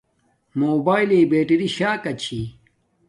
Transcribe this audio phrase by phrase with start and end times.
[0.59, 2.45] موباݵل لݵے بیٹری شاکا چھیݵ